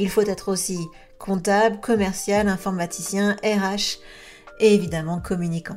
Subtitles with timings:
[0.00, 3.98] Il faut être aussi comptable, commercial, informaticien, RH
[4.58, 5.76] et évidemment communicant.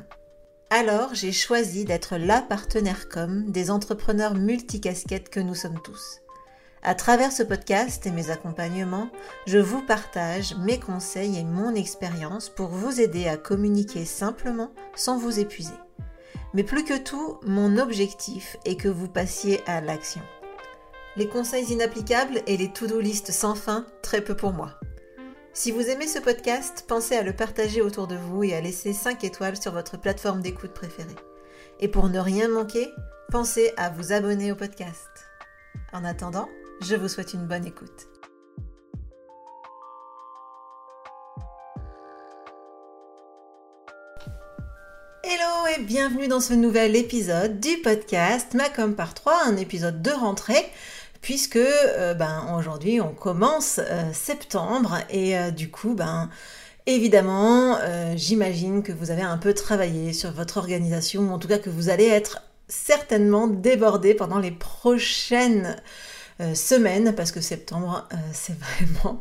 [0.70, 6.22] Alors j'ai choisi d'être la partenaire com des entrepreneurs multicasquettes que nous sommes tous.
[6.84, 9.10] À travers ce podcast et mes accompagnements,
[9.46, 15.18] je vous partage mes conseils et mon expérience pour vous aider à communiquer simplement sans
[15.18, 15.76] vous épuiser.
[16.54, 20.22] Mais plus que tout, mon objectif est que vous passiez à l'action.
[21.16, 24.80] Les conseils inapplicables et les to-do list sans fin, très peu pour moi.
[25.54, 28.94] Si vous aimez ce podcast, pensez à le partager autour de vous et à laisser
[28.94, 31.16] 5 étoiles sur votre plateforme d'écoute préférée.
[31.80, 32.90] Et pour ne rien manquer,
[33.30, 35.08] pensez à vous abonner au podcast.
[35.92, 36.50] En attendant,
[36.82, 38.08] je vous souhaite une bonne écoute.
[45.24, 50.12] Hello et bienvenue dans ce nouvel épisode du podcast Macom par 3, un épisode de
[50.12, 50.66] rentrée
[51.24, 56.30] puisque euh, ben, aujourd'hui on commence euh, septembre et euh, du coup ben
[56.86, 57.78] évidemment
[58.16, 61.70] j'imagine que vous avez un peu travaillé sur votre organisation ou en tout cas que
[61.70, 65.78] vous allez être certainement débordé pendant les prochaines
[66.42, 69.20] euh, semaine, parce que septembre, euh, c'est vraiment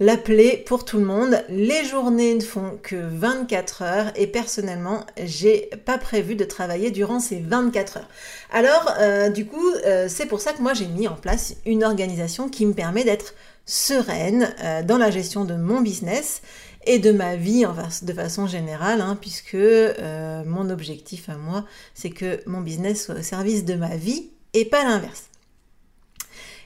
[0.00, 1.44] la plaie pour tout le monde.
[1.50, 7.20] Les journées ne font que 24 heures et personnellement, j'ai pas prévu de travailler durant
[7.20, 8.08] ces 24 heures.
[8.50, 9.64] Alors, euh, du coup,
[10.08, 13.34] c'est pour ça que moi j'ai mis en place une organisation qui me permet d'être
[13.66, 14.54] sereine
[14.86, 16.42] dans la gestion de mon business
[16.86, 17.64] et de ma vie
[18.02, 19.56] de façon générale, hein, puisque
[20.46, 24.64] mon objectif à moi, c'est que mon business soit au service de ma vie et
[24.64, 25.24] pas l'inverse.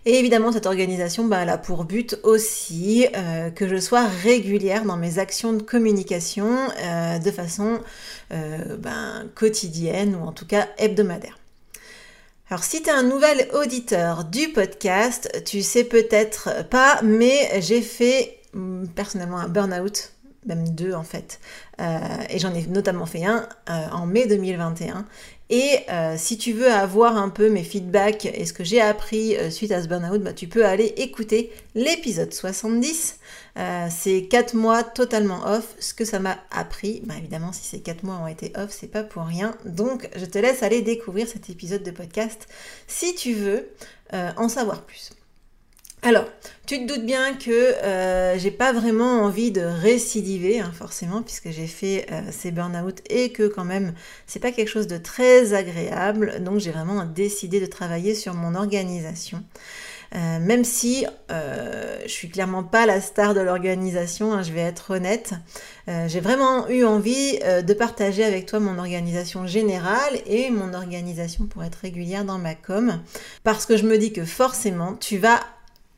[0.09, 4.87] Et évidemment, cette organisation, bah, elle a pour but aussi euh, que je sois régulière
[4.87, 6.49] dans mes actions de communication
[6.83, 7.81] euh, de façon
[8.33, 11.39] euh, ben, quotidienne ou en tout cas hebdomadaire.
[12.49, 17.83] Alors si tu es un nouvel auditeur du podcast, tu sais peut-être pas, mais j'ai
[17.83, 20.15] fait mm, personnellement un burn-out
[20.47, 21.41] même deux en fait.
[21.79, 23.47] et j'en ai notamment fait un
[23.93, 25.05] en mai 2021.
[25.51, 29.37] Et euh, si tu veux avoir un peu mes feedbacks et ce que j'ai appris
[29.37, 33.19] euh, suite à ce burn-out, bah, tu peux aller écouter l'épisode 70.
[33.57, 35.75] Euh, c'est 4 mois totalement off.
[35.79, 38.91] Ce que ça m'a appris, bah, évidemment, si ces 4 mois ont été off, c'est
[38.91, 39.57] pas pour rien.
[39.65, 42.47] Donc, je te laisse aller découvrir cet épisode de podcast
[42.87, 43.71] si tu veux
[44.13, 45.11] en savoir plus.
[46.03, 46.27] Alors,
[46.65, 51.51] tu te doutes bien que euh, j'ai pas vraiment envie de récidiver, hein, forcément, puisque
[51.51, 53.95] j'ai fait euh, ces burn-out et que quand même
[54.27, 56.41] c'est pas quelque chose de très agréable.
[56.41, 59.43] Donc j'ai vraiment décidé de travailler sur mon organisation.
[60.15, 64.93] Euh, même si je suis clairement pas la star de l'organisation, hein, je vais être
[64.93, 65.35] honnête,
[65.87, 71.65] j'ai vraiment eu envie de partager avec toi mon organisation générale et mon organisation pour
[71.65, 73.01] être régulière dans ma com,
[73.43, 75.41] parce que je me dis que forcément tu vas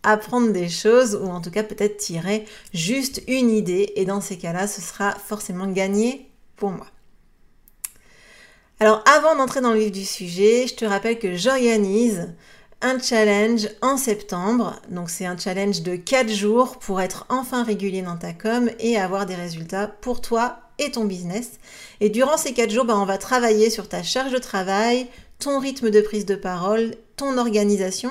[0.02, 4.38] apprendre des choses ou en tout cas peut-être tirer juste une idée et dans ces
[4.38, 6.86] cas-là ce sera forcément gagné pour moi.
[8.78, 12.28] Alors avant d'entrer dans le vif du sujet, je te rappelle que j'organise
[12.82, 14.76] un challenge en septembre.
[14.88, 18.98] Donc c'est un challenge de 4 jours pour être enfin régulier dans ta com et
[18.98, 21.58] avoir des résultats pour toi et ton business.
[22.00, 25.58] Et durant ces 4 jours, ben, on va travailler sur ta charge de travail, ton
[25.58, 28.10] rythme de prise de parole, ton organisation,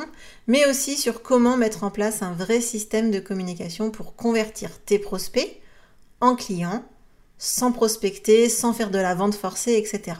[0.49, 4.97] mais aussi sur comment mettre en place un vrai système de communication pour convertir tes
[4.97, 5.61] prospects
[6.21, 6.83] en clients
[7.41, 10.17] sans prospecter, sans faire de la vente forcée, etc.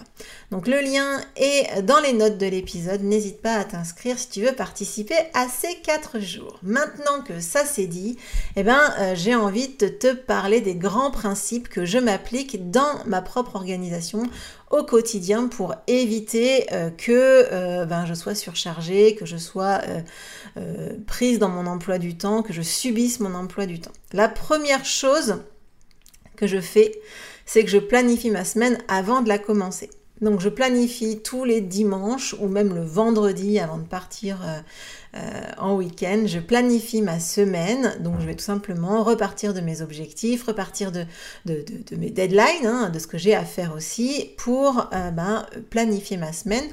[0.52, 3.04] Donc le lien est dans les notes de l'épisode.
[3.04, 6.60] N'hésite pas à t'inscrire si tu veux participer à ces quatre jours.
[6.64, 8.18] Maintenant que ça c'est dit,
[8.56, 13.04] eh ben, euh, j'ai envie de te parler des grands principes que je m'applique dans
[13.06, 14.24] ma propre organisation
[14.72, 17.12] au quotidien pour éviter euh, que
[17.52, 19.82] euh, ben, je sois surchargée, que je sois
[21.06, 23.92] prise dans mon emploi du temps, que je subisse mon emploi du temps.
[24.14, 25.38] La première chose,
[26.40, 26.92] que je fais,
[27.46, 29.90] c'est que je planifie ma semaine avant de la commencer.
[30.22, 34.60] Donc je planifie tous les dimanches ou même le vendredi avant de partir euh,
[35.58, 40.44] en week-end, je planifie ma semaine, donc je vais tout simplement repartir de mes objectifs,
[40.44, 41.06] repartir de,
[41.98, 46.66] mes deadlines, hein, de ce que j'ai à faire aussi pour ben, planifier ma semaine.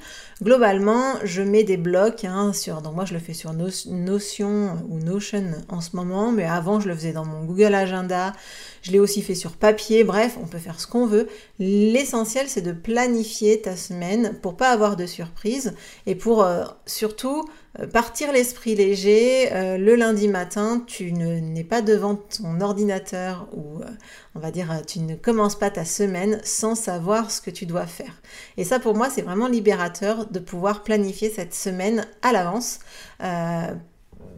[0.42, 4.98] Globalement, je mets des blocs hein, sur, donc moi je le fais sur Notion ou
[4.98, 8.34] Notion en ce moment, mais avant je le faisais dans mon Google Agenda,
[8.82, 11.26] je l'ai aussi fait sur papier, bref, on peut faire ce qu'on veut.
[11.58, 15.72] L'essentiel c'est de planifier ta semaine pour pas avoir de surprises
[16.04, 19.52] et pour euh, surtout euh, partir l'esprit léger.
[19.52, 23.80] Euh, le lundi matin, tu n'es pas devant ton ordinateur ou
[24.34, 27.86] on va dire tu ne commences pas ta semaine sans savoir ce que tu dois
[27.86, 28.22] faire.
[28.56, 32.80] Et ça pour moi c'est vraiment libérateur de pouvoir planifier cette semaine à l'avance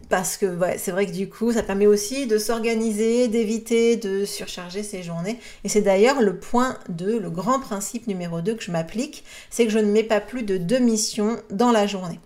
[0.08, 4.82] parce que c'est vrai que du coup, ça permet aussi de s'organiser, d'éviter de surcharger
[4.82, 5.38] ses journées.
[5.64, 9.67] Et c'est d'ailleurs le point 2, le grand principe numéro 2 que je m'applique, c'est
[9.67, 12.20] que je ne mets pas plus de deux missions dans la journée.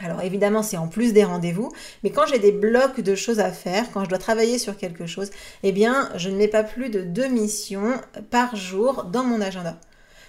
[0.00, 1.70] Alors évidemment, c'est en plus des rendez-vous,
[2.02, 5.06] mais quand j'ai des blocs de choses à faire, quand je dois travailler sur quelque
[5.06, 5.30] chose,
[5.62, 8.00] eh bien, je ne mets pas plus de deux missions
[8.30, 9.78] par jour dans mon agenda.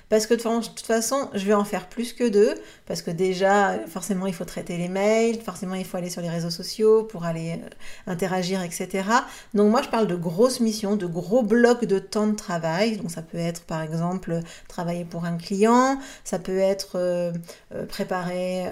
[0.10, 2.56] Parce que de toute façon, je vais en faire plus que deux.
[2.86, 6.30] Parce que déjà, forcément, il faut traiter les mails, forcément, il faut aller sur les
[6.30, 9.10] réseaux sociaux pour aller euh, interagir, etc.
[9.54, 12.98] Donc moi, je parle de grosses missions, de gros blocs de temps de travail.
[12.98, 17.31] Donc ça peut être, par exemple, travailler pour un client, ça peut être euh,
[17.74, 18.66] euh, préparer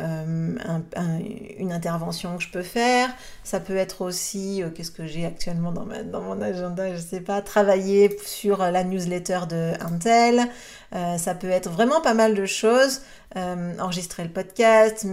[1.58, 3.10] une intervention que je peux faire,
[3.44, 7.42] ça peut être aussi, qu'est-ce que j'ai actuellement dans, dans mon agenda, je sais pas,
[7.42, 10.48] travailler sur la newsletter de Intel.
[10.94, 13.02] Euh, ça peut être vraiment pas mal de choses.
[13.36, 15.08] Euh, enregistrer le podcast,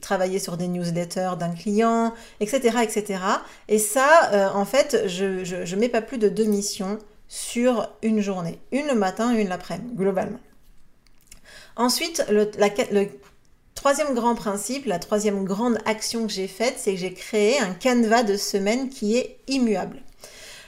[0.00, 3.20] travailler sur des newsletters d'un client, etc., etc.
[3.66, 8.20] Et ça, euh, en fait, je, je, mets pas plus de deux missions sur une
[8.20, 8.60] journée.
[8.70, 10.38] Une le matin une l'après-midi, globalement.
[11.74, 12.48] Ensuite, le,
[12.92, 13.08] le
[13.74, 17.74] troisième grand principe, la troisième grande action que j'ai faite, c'est que j'ai créé un
[17.74, 20.00] canevas de semaine qui est immuable.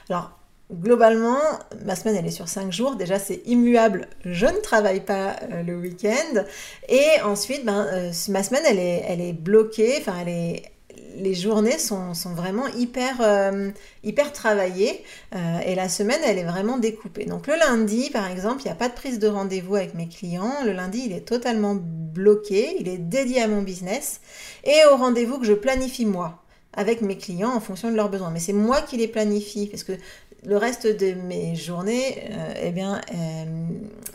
[0.08, 0.39] Alors,
[0.72, 1.40] Globalement,
[1.84, 2.94] ma semaine elle est sur 5 jours.
[2.94, 6.44] Déjà c'est immuable, je ne travaille pas euh, le week-end.
[6.88, 12.12] Et ensuite, ben, euh, ma semaine elle est, elle est bloquée, enfin les journées sont,
[12.36, 13.70] vraiment hyper, euh,
[14.04, 15.04] hyper travaillées
[15.66, 17.24] et la semaine elle est vraiment découpée.
[17.24, 20.06] Donc le lundi par exemple, il n'y a pas de prise de rendez-vous avec mes
[20.06, 20.54] clients.
[20.64, 24.20] Le lundi il est totalement bloqué, il est dédié à mon business
[24.62, 28.30] et au rendez-vous que je planifie moi avec mes clients en fonction de leurs besoins.
[28.30, 29.92] Mais c'est moi qui les planifie parce que
[30.46, 33.44] le reste de mes journées, euh, eh bien, euh,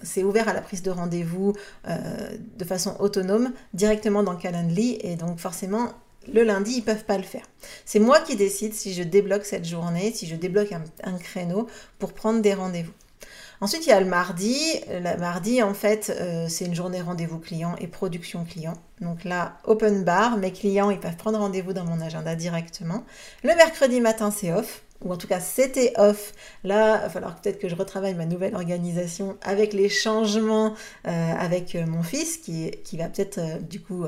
[0.04, 1.54] c'est ouvert à la prise de rendez-vous
[1.88, 1.98] euh,
[2.58, 5.90] de façon autonome directement dans Calendly et donc forcément
[6.34, 7.44] le lundi, ils peuvent pas le faire.
[7.86, 10.74] C'est moi qui décide si je débloque cette journée, si je débloque
[11.04, 11.68] un, créneau
[12.00, 12.94] pour prendre des rendez-vous.
[13.62, 14.58] Ensuite, il y a le mardi.
[14.90, 16.12] Le mardi, en fait,
[16.50, 18.74] c'est une journée rendez-vous client et production client.
[19.02, 23.04] Donc là, open bar, mes clients, ils peuvent prendre rendez-vous dans mon agenda directement.
[23.44, 26.34] Le mercredi matin, c'est off ou en tout cas c'était off.
[26.64, 30.74] Là, il va falloir peut-être que je retravaille ma nouvelle organisation avec les changements
[31.08, 34.06] euh, avec euh, mon fils qui, va peut-être euh, du coup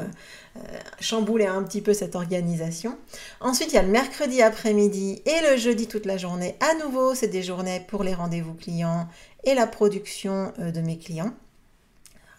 [1.00, 2.98] chambouler un petit peu cette organisation.
[3.40, 6.56] Ensuite, il y a le mercredi après-midi et le jeudi toute la journée.
[6.60, 9.08] À nouveau, c'est des journées pour les rendez-vous clients
[9.44, 11.32] et la production de mes clients.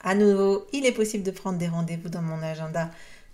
[0.03, 2.91] À nouveau, il est possible de prendre des rendez-vous dans mon agenda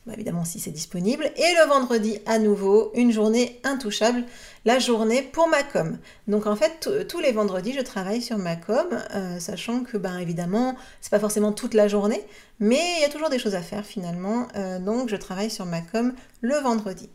[0.07, 1.31] bah, évidemment si c'est disponible.
[1.37, 4.25] Et le vendredi, à nouveau, une journée intouchable,
[4.65, 5.99] la journée pour ma com.
[6.29, 10.19] Donc en fait, tous les vendredis, je travaille sur ma com, euh, sachant que, ben
[10.19, 12.23] évidemment, c'est pas forcément toute la journée,
[12.61, 14.49] mais il y a toujours des choses à faire finalement.
[14.57, 17.09] Euh, donc je travaille sur ma com le vendredi.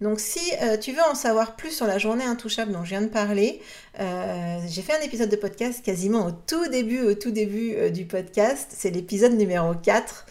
[0.00, 3.02] Donc si euh, tu veux en savoir plus sur la journée intouchable dont je viens
[3.02, 3.60] de parler,
[3.98, 7.90] euh, j'ai fait un épisode de podcast quasiment au tout début, au tout début euh,
[7.90, 8.72] du podcast.
[8.74, 10.26] C'est l'épisode numéro 4.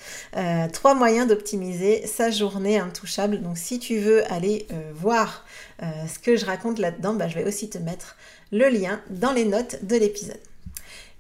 [0.74, 3.42] trois moyens d'optimiser sa journée intouchable.
[3.42, 5.46] Donc si tu veux aller voir
[5.82, 8.16] ce que je raconte là-dedans, bah, je vais aussi te mettre
[8.52, 10.49] le lien dans les notes de l'épisode.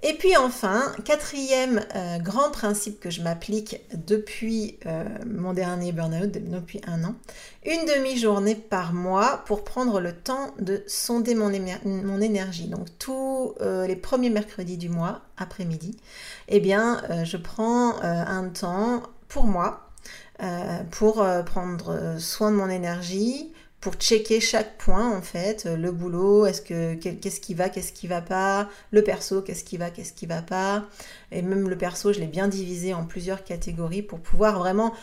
[0.01, 6.31] Et puis enfin, quatrième euh, grand principe que je m'applique depuis euh, mon dernier burn-out,
[6.31, 7.15] depuis un an,
[7.65, 12.67] une demi-journée par mois pour prendre le temps de sonder mon, énergie.
[12.67, 15.97] Donc tous euh, les premiers mercredis du mois, après-midi,
[16.47, 19.89] eh bien, je prends un temps pour moi,
[20.91, 26.45] pour prendre soin de mon énergie, pour checker chaque point en fait, euh, le boulot,
[26.45, 30.13] est-ce que qu'est-ce qui va, qu'est-ce qui va pas, le perso, qu'est-ce qui va, qu'est-ce
[30.13, 30.85] qui va pas,
[31.31, 34.93] et même le perso, je l'ai bien divisé en plusieurs catégories pour pouvoir vraiment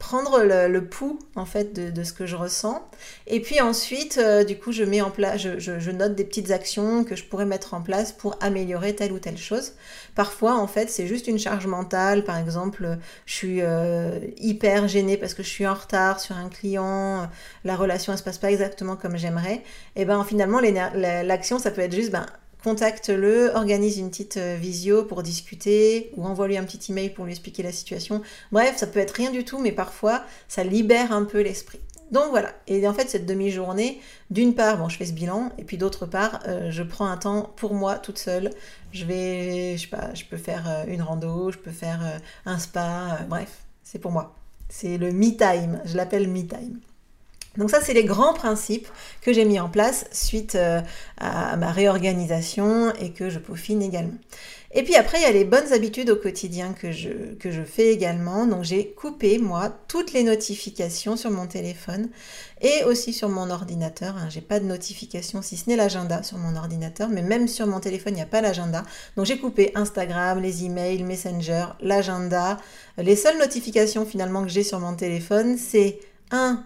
[0.00, 2.82] prendre le, pouls en fait de, ce que je ressens.
[3.26, 7.04] Et puis ensuite, euh, du coup, je mets en place, je, note des petites actions
[7.04, 9.74] que je pourrais mettre en place pour améliorer telle ou telle chose.
[10.14, 12.24] Parfois, en fait, c'est juste une charge mentale.
[12.24, 16.48] Par exemple, je suis euh, hyper gênée parce que je suis en retard sur un
[16.48, 17.28] client,
[17.64, 19.62] la relation ne se passe pas exactement comme j'aimerais.
[19.96, 20.60] Et ben finalement,
[20.94, 22.26] l'action, ça peut être juste, ben
[22.62, 27.32] contacte-le, organise une petite euh, visio pour discuter ou envoie-lui un petit email pour lui
[27.32, 28.22] expliquer la situation.
[28.52, 31.80] Bref, ça peut être rien du tout, mais parfois ça libère un peu l'esprit.
[32.10, 34.00] Donc voilà, et en fait cette demi-journée,
[34.30, 37.16] d'une part, bon, je fais ce bilan, et puis d'autre part, euh, je prends un
[37.16, 38.50] temps pour moi toute seule.
[38.92, 43.20] Je vais, je pas, je peux faire euh, une rando, je peux faire un spa,
[43.28, 44.34] bref, c'est pour moi.
[44.68, 46.80] C'est le me time, je l'appelle me time.
[47.56, 48.88] Donc ça, c'est les grands principes
[49.22, 50.80] que j'ai mis en place suite euh,
[51.18, 54.18] à ma réorganisation et que je peaufine également.
[54.72, 57.64] Et puis après, il y a les bonnes habitudes au quotidien que je, que je
[57.64, 58.46] fais également.
[58.46, 62.08] Donc j'ai coupé, moi, toutes les notifications sur mon téléphone
[62.60, 64.16] et aussi sur mon ordinateur.
[64.16, 64.28] Hein.
[64.30, 67.80] J'ai pas de notifications, si ce n'est l'agenda sur mon ordinateur, mais même sur mon
[67.80, 68.84] téléphone, il n'y a pas l'agenda.
[69.16, 72.58] Donc j'ai coupé Instagram, les emails, Messenger, l'agenda.
[72.96, 75.98] Les seules notifications finalement que j'ai sur mon téléphone, c'est
[76.30, 76.64] un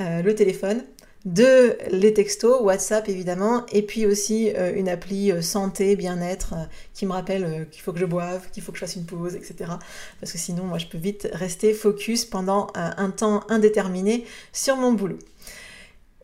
[0.00, 0.84] euh, le téléphone,
[1.24, 6.54] deux, les textos, WhatsApp évidemment, et puis aussi euh, une appli euh, santé, bien-être,
[6.94, 9.34] qui me rappelle qu'il faut que je boive, qu'il faut que je fasse une pause,
[9.34, 9.72] etc.
[10.20, 14.92] Parce que sinon, moi, je peux vite rester focus pendant un temps indéterminé sur mon
[14.92, 15.18] boulot.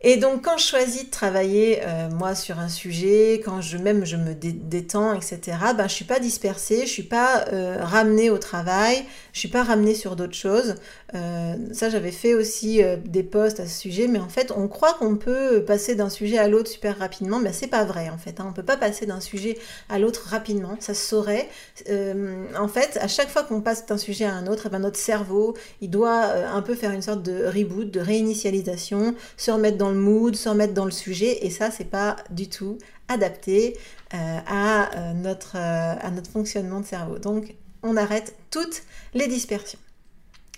[0.05, 4.03] Et donc quand je choisis de travailler euh, moi sur un sujet, quand je même
[4.03, 5.39] je me détends, etc.
[5.77, 9.63] Ben je suis pas dispersée, je suis pas euh, ramenée au travail, je suis pas
[9.63, 10.75] ramenée sur d'autres choses.
[11.15, 14.93] Euh, ça j'avais fait aussi des posts à ce sujet, mais en fait on croit
[14.95, 18.41] qu'on peut passer d'un sujet à l'autre super rapidement, mais c'est pas vrai en fait.
[18.41, 18.47] Hein.
[18.49, 19.57] On peut pas passer d'un sujet
[19.87, 21.47] à l'autre rapidement, ça se saurait.
[21.89, 24.99] en fait à chaque fois qu'on passe d'un sujet à un autre, eh ben, notre
[24.99, 29.92] cerveau il doit un peu faire une sorte de reboot, de réinitialisation, se remettre dans
[29.93, 33.77] mood, sans mettre dans le sujet, et ça, c'est pas du tout adapté
[34.13, 37.17] euh, à, euh, notre, euh, à notre fonctionnement de cerveau.
[37.17, 38.83] Donc, on arrête toutes
[39.13, 39.79] les dispersions.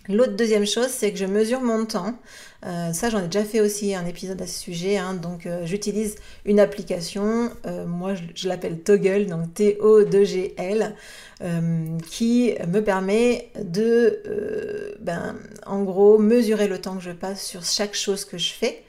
[0.09, 2.15] L'autre deuxième chose, c'est que je mesure mon temps.
[2.63, 4.97] ça, j'en ai déjà fait aussi un épisode à ce sujet.
[4.97, 5.13] Hein.
[5.15, 7.51] donc, j'utilise une application.
[7.87, 10.95] moi, je, l'appelle Toggle, donc T-O-2-G-L,
[12.09, 15.35] qui me permet de, ben,
[15.65, 18.83] en gros, mesurer le temps que je passe sur chaque chose que je fais.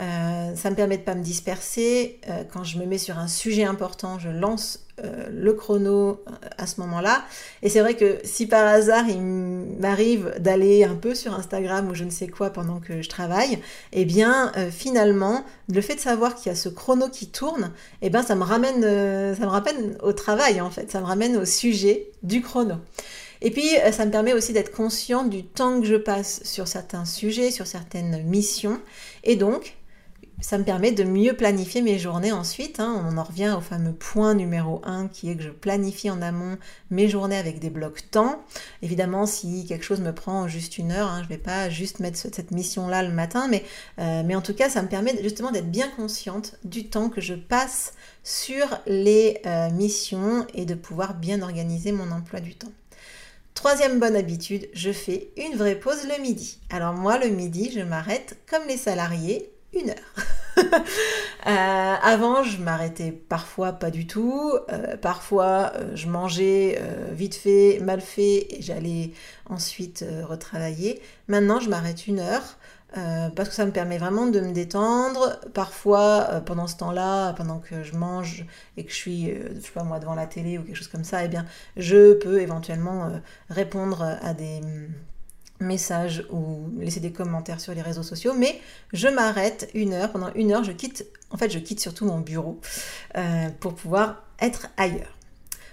[0.00, 2.18] Euh, ça me permet de pas me disperser.
[2.28, 6.22] Euh, quand je me mets sur un sujet important, je lance euh, le chrono
[6.58, 7.22] à ce moment-là.
[7.62, 11.94] Et c'est vrai que si par hasard il m'arrive d'aller un peu sur Instagram ou
[11.94, 13.58] je ne sais quoi pendant que je travaille,
[13.92, 18.10] eh bien finalement, le fait de savoir qu'il y a ce chrono qui tourne, eh
[18.10, 21.44] bien ça me ramène, ça me ramène au travail en fait, ça me ramène au
[21.44, 22.76] sujet du chrono.
[23.42, 27.06] Et puis, ça me permet aussi d'être conscient du temps que je passe sur certains
[27.06, 28.80] sujets, sur certaines missions.
[29.24, 29.76] Et donc,
[30.40, 32.80] ça me permet de mieux planifier mes journées ensuite.
[32.80, 33.04] Hein.
[33.08, 36.56] On en revient au fameux point numéro 1 qui est que je planifie en amont
[36.90, 38.42] mes journées avec des blocs temps.
[38.82, 42.00] Évidemment, si quelque chose me prend juste une heure, hein, je ne vais pas juste
[42.00, 43.64] mettre cette mission-là le matin, mais,
[43.98, 47.20] euh, mais en tout cas, ça me permet justement d'être bien consciente du temps que
[47.20, 47.94] je passe
[48.24, 52.72] sur les euh, missions et de pouvoir bien organiser mon emploi du temps.
[53.54, 56.58] Troisième bonne habitude, je fais une vraie pause le midi.
[56.70, 59.96] Alors moi, le midi, je m'arrête comme les salariés une heure.
[61.46, 64.52] Euh, avant, je m'arrêtais parfois pas du tout.
[64.70, 66.78] Euh, parfois, euh, je mangeais
[67.12, 69.12] vite fait, mal fait, et j'allais
[69.48, 71.00] ensuite retravailler.
[71.28, 72.58] Maintenant, je m'arrête une heure.
[73.36, 75.40] parce que ça me permet vraiment de me détendre.
[75.54, 78.44] Parfois, pendant ce temps-là, pendant que je mange
[78.76, 81.04] et que je suis, je sais pas moi, devant la télé ou quelque chose comme
[81.04, 81.46] ça, eh bien,
[81.78, 83.10] je peux éventuellement
[83.48, 84.60] répondre à des,
[85.60, 88.60] message ou laisser des commentaires sur les réseaux sociaux, mais
[88.92, 92.18] je m'arrête une heure, pendant une heure, je quitte, en fait, je quitte surtout mon
[92.18, 92.60] bureau
[93.16, 95.16] euh, pour pouvoir être ailleurs.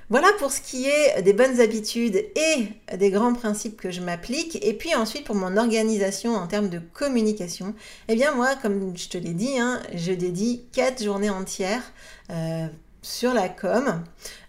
[0.09, 4.57] Voilà pour ce qui est des bonnes habitudes et des grands principes que je m'applique.
[4.65, 7.75] Et puis ensuite pour mon organisation en termes de communication,
[8.07, 11.83] eh bien moi, comme je te l'ai dit, hein, je dédie quatre journées entières
[12.29, 12.67] euh,
[13.01, 14.01] sur la com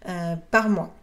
[0.09, 0.95] euh, par mois.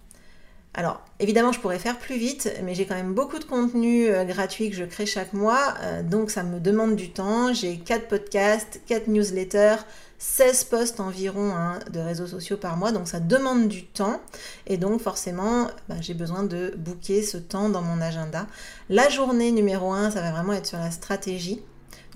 [0.77, 4.25] Alors, évidemment, je pourrais faire plus vite, mais j'ai quand même beaucoup de contenu euh,
[4.25, 7.53] gratuit que je crée chaque mois, euh, donc ça me demande du temps.
[7.53, 9.77] J'ai 4 podcasts, 4 newsletters,
[10.19, 14.19] 16 posts environ hein, de réseaux sociaux par mois, donc ça demande du temps,
[14.67, 18.45] et donc forcément, bah, j'ai besoin de booker ce temps dans mon agenda.
[18.89, 21.61] La journée numéro 1, ça va vraiment être sur la stratégie.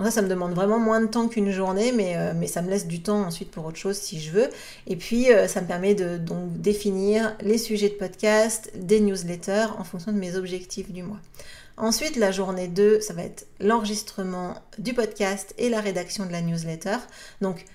[0.03, 2.69] Ça, ça me demande vraiment moins de temps qu'une journée, mais, euh, mais ça me
[2.69, 4.49] laisse du temps ensuite pour autre chose si je veux.
[4.87, 9.67] Et puis, euh, ça me permet de donc, définir les sujets de podcast, des newsletters
[9.77, 11.19] en fonction de mes objectifs du mois.
[11.77, 16.41] Ensuite, la journée 2, ça va être l'enregistrement du podcast et la rédaction de la
[16.41, 16.97] newsletter.
[17.41, 17.65] Donc,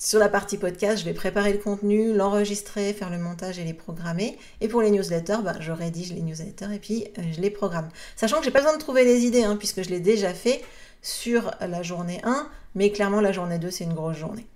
[0.00, 3.74] sur la partie podcast, je vais préparer le contenu, l'enregistrer, faire le montage et les
[3.74, 4.38] programmer.
[4.60, 7.88] Et pour les newsletters, bah, je rédige les newsletters et puis euh, je les programme.
[8.16, 10.62] Sachant que j'ai pas besoin de trouver les idées, hein, puisque je l'ai déjà fait
[11.02, 14.46] sur la journée 1, mais clairement la journée 2, c'est une grosse journée.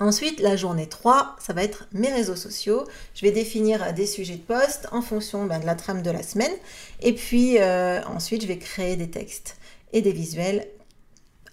[0.00, 2.84] Ensuite, la journée 3, ça va être mes réseaux sociaux.
[3.14, 6.22] Je vais définir des sujets de poste en fonction bah, de la trame de la
[6.22, 6.52] semaine.
[7.00, 9.56] Et puis euh, ensuite, je vais créer des textes
[9.92, 10.66] et des visuels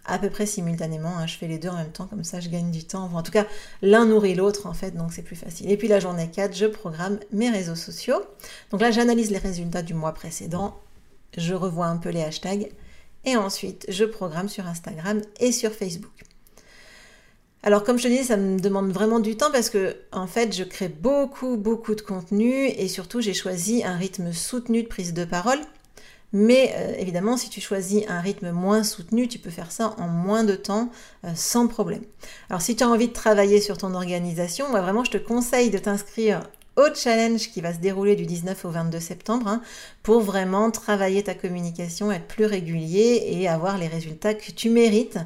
[0.05, 1.17] à peu près simultanément.
[1.17, 1.27] Hein.
[1.27, 3.11] Je fais les deux en même temps, comme ça je gagne du temps.
[3.13, 3.45] en tout cas,
[3.83, 5.69] l'un nourrit l'autre en fait, donc c'est plus facile.
[5.69, 8.23] Et puis la journée 4, je programme mes réseaux sociaux.
[8.71, 10.79] Donc là, j'analyse les résultats du mois précédent.
[11.37, 12.71] Je revois un peu les hashtags.
[13.25, 16.11] Et ensuite, je programme sur Instagram et sur Facebook.
[17.63, 20.55] Alors comme je te disais, ça me demande vraiment du temps parce que en fait,
[20.55, 25.13] je crée beaucoup beaucoup de contenu et surtout j'ai choisi un rythme soutenu de prise
[25.13, 25.59] de parole.
[26.33, 30.07] Mais euh, évidemment, si tu choisis un rythme moins soutenu, tu peux faire ça en
[30.07, 30.89] moins de temps
[31.25, 32.03] euh, sans problème.
[32.49, 35.69] Alors si tu as envie de travailler sur ton organisation, moi vraiment je te conseille
[35.69, 36.41] de t'inscrire
[36.77, 39.61] au challenge qui va se dérouler du 19 au 22 septembre hein,
[40.03, 45.17] pour vraiment travailler ta communication, être plus régulier et avoir les résultats que tu mérites.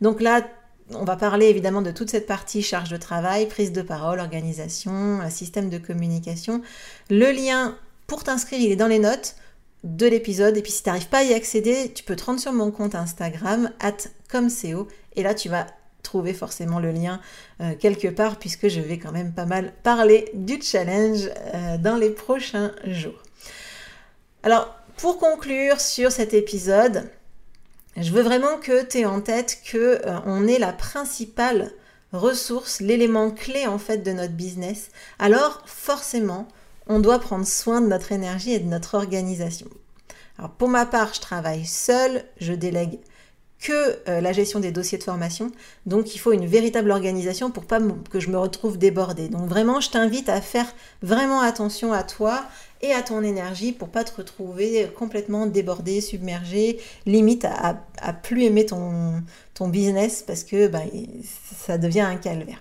[0.00, 0.46] Donc là,
[0.90, 5.20] on va parler évidemment de toute cette partie charge de travail, prise de parole, organisation,
[5.30, 6.62] système de communication.
[7.10, 9.36] Le lien pour t'inscrire, il est dans les notes
[9.84, 10.56] de l'épisode.
[10.56, 12.70] Et puis si tu n'arrives pas à y accéder, tu peux te rendre sur mon
[12.70, 14.08] compte Instagram, at
[15.14, 15.66] et là tu vas
[16.02, 17.20] trouver forcément le lien
[17.60, 21.96] euh, quelque part, puisque je vais quand même pas mal parler du challenge euh, dans
[21.96, 23.22] les prochains jours.
[24.42, 27.10] Alors, pour conclure sur cet épisode,
[27.96, 31.70] je veux vraiment que tu aies en tête que euh, on est la principale
[32.12, 34.90] ressource, l'élément clé en fait de notre business.
[35.18, 36.48] Alors, forcément,
[36.86, 39.68] on doit prendre soin de notre énergie et de notre organisation.
[40.38, 42.98] Alors pour ma part, je travaille seule, je délègue
[43.62, 45.52] que euh, la gestion des dossiers de formation.
[45.86, 47.78] Donc il faut une véritable organisation pour pas
[48.10, 49.28] que je me retrouve débordée.
[49.28, 50.66] Donc vraiment, je t'invite à faire
[51.02, 52.42] vraiment attention à toi
[52.82, 58.66] et à ton énergie pour pas te retrouver complètement débordé, submergé, limite à, plus aimer
[58.66, 59.22] ton,
[59.54, 60.82] ton business parce que bah,
[61.56, 62.58] ça devient un calvaire.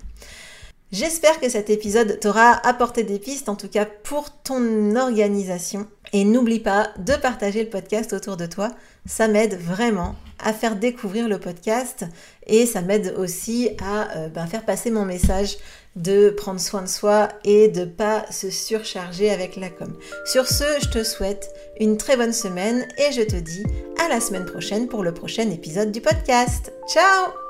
[0.91, 5.88] J'espère que cet épisode t'aura apporté des pistes, en tout cas pour ton organisation.
[6.12, 8.72] Et n'oublie pas de partager le podcast autour de toi.
[9.05, 12.05] Ça m'aide vraiment à faire découvrir le podcast
[12.48, 15.57] et ça m'aide aussi à euh, ben, faire passer mon message
[15.95, 19.93] de prendre soin de soi et de pas se surcharger avec la com.
[20.25, 23.65] Sur ce, je te souhaite une très bonne semaine et je te dis
[23.99, 26.71] à la semaine prochaine pour le prochain épisode du podcast.
[26.88, 27.40] Ciao